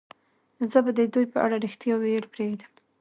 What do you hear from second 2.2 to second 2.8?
پرېږدم